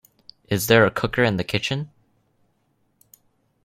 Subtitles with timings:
[0.49, 1.91] Is there a cooker in the kitchen?